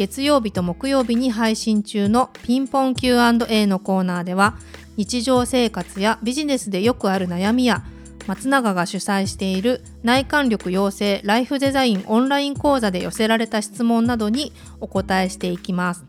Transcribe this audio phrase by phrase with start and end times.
[0.00, 4.56] 月曜日と木曜日に配信中のピンポン Q&A のコーナーでは
[4.96, 7.84] 日常生活やビジネスでよくある悩みや
[8.26, 16.06] 松永が主催している内観力養成ライフデザインオンライン講座で寄せられた質問などにお答えしていきます。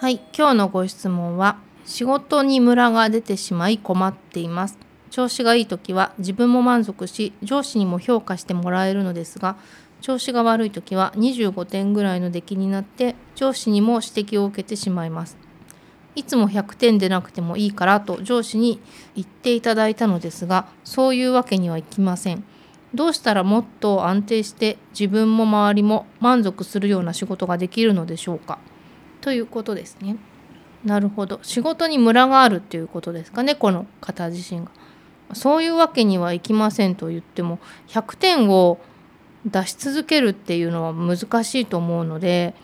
[0.00, 4.85] はい今日のご質問は仕事にムラが出てしまい困っています。
[5.16, 9.56] 調子がいい時は自分も満足し上司にも評価してもらえるのですが
[10.02, 15.38] 調子が悪い時は25点ぐらいの出来になって上司にも指摘を受けてしまいます。
[16.16, 18.78] いつも100点でなくてもいいからと上司に
[19.14, 22.44] 言っていただいたのですがそういうわけにはいきません。
[22.92, 28.58] どうしたらもっと安定して自分も周りも満足するような仕事ができるのでしょうか。
[29.22, 30.18] ということですね。
[30.84, 31.40] なるほど。
[31.42, 34.70] 仕事にムラがあるっていうことですかねこの方自身が。
[35.32, 38.78] そういうわけにはいきませんと言っても100点を
[39.44, 42.54] 出し続けるっていうのは難しいと思うので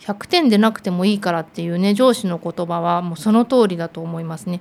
[0.00, 4.60] 100点でなくてもいいからっていうね上司の言葉はもうその通りだと思いますね。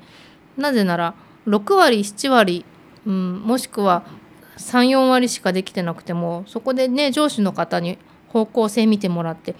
[0.57, 1.13] なぜなら
[1.47, 2.65] 6割7割、
[3.05, 4.03] うん、もしくは
[4.57, 7.97] 34割しかできてなくてもそこでね上司の方に
[8.29, 9.55] 方向性見てもらって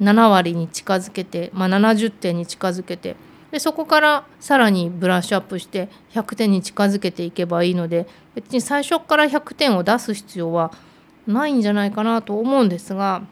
[0.00, 3.16] 7割に近づけて、まあ、70点に近づけて
[3.50, 10.72] でそこからさらにブラッシュアップして100点に近づけていけばいいので別に最初から100点を出す必要は
[11.26, 13.22] ないんじゃないかなと思うんですが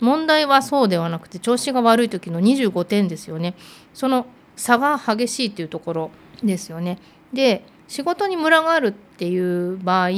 [0.00, 3.54] 問題はそうではなくて調子が悪い時の25点ですよね。
[3.92, 4.26] その
[4.56, 6.10] 差が激しいっていうところ
[6.42, 6.98] ですよね。
[7.32, 10.10] で仕事にムラがあるっていう場合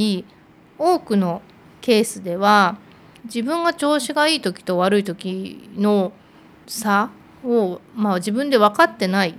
[0.79, 1.43] 多くの
[1.81, 2.77] ケースでは
[3.25, 6.13] 自分が調子がいい時と悪い時の
[6.67, 7.11] 差
[7.45, 9.35] を、まあ、自分で分かってない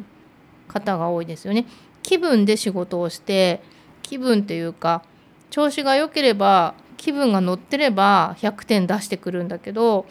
[0.67, 1.65] 方が多いですよね。
[2.01, 3.61] 気分で仕事をして
[4.01, 5.03] 気分っていうか
[5.49, 10.05] 調子が良ければ気分が乗ってれば100点出してくるんだけど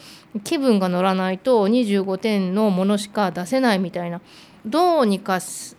[0.45, 4.21] 気分が乗らないと25点のものしか出せないみたいな
[4.67, 5.77] どうにかす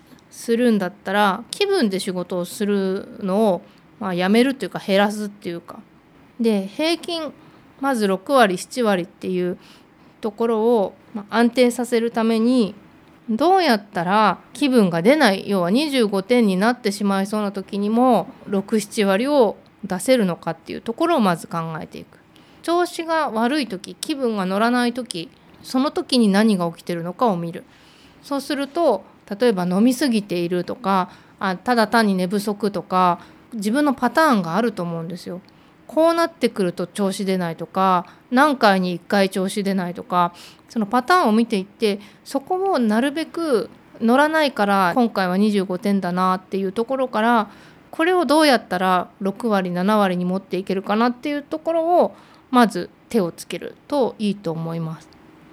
[0.48, 3.62] るんだったら気分で仕事をするのを、
[4.00, 5.80] まあ、やめるっていうか減らすっていうか
[6.40, 7.32] で平均
[7.80, 9.58] まず6割7割っていう
[10.24, 10.94] ところを
[11.30, 12.76] 安定させるために
[13.30, 22.20] どうやったら気分が出ない要は25点になってしまいそうな時にも67割を出せるのかっていうところをまず考えていく
[22.62, 25.30] 調子が悪い時気分が乗らない時
[25.62, 27.66] その時に何が起きてるのかを見る
[28.22, 29.04] そうすると
[29.38, 33.20] 例えば飲み過ぎているとかあただ単に寝不足とか
[33.54, 35.42] 自分のパターンがあると思うんですよ。
[35.88, 40.34] こうなってくると調子出ないとか何回に1回調子出ないとか
[40.70, 43.70] そのパターンを見ていってそこをなるべく
[44.02, 47.52] 乗らないから今回は25点だなっていうところから
[47.92, 52.16] これをどうやったら6割7割に持っていけるかなっていうところを
[52.50, 55.10] まず手をつけるといいと思います。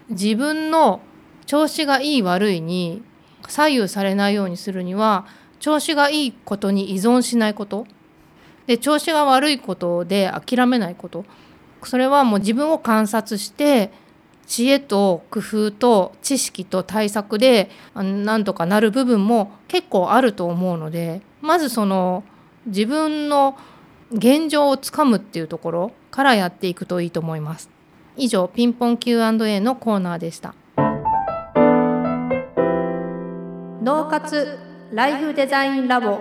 [0.09, 1.01] 自分の
[1.45, 3.03] 調子がいい悪いに
[3.47, 5.27] 左右されないようにするには
[5.59, 7.87] 調子がいいことに依存しないこと
[8.67, 11.25] で調子が悪いことで諦めないこと
[11.83, 13.91] それはもう自分を観察して
[14.47, 22.25] 知恵と工夫と知識と対策でなんとかなる部分も結構あると思うのでまずその
[22.67, 23.57] 自分の
[24.13, 27.71] 現状をつかむっていうところからやっていくといいと思います。
[28.17, 30.55] 以上ピンポン Q&A のコーナーでした。
[33.83, 34.59] 脳活
[34.93, 36.21] ライフデザインラボ